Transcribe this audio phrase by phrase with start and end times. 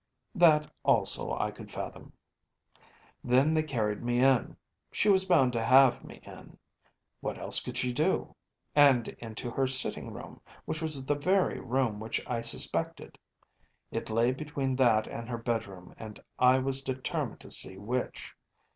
[0.35, 2.81] ‚ÄĚ “That also I could fathom.‚ÄĚ
[3.23, 4.57] “Then they carried me in.
[4.91, 6.57] She was bound to have me in.
[7.19, 8.35] What else could she do?
[8.75, 13.19] And into her sitting room, which was the very room which I suspected.
[13.91, 18.33] It lay between that and her bedroom, and I was determined to see which.